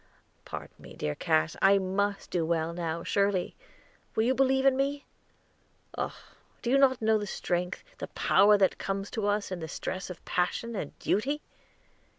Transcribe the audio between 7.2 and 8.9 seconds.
strength, the power, that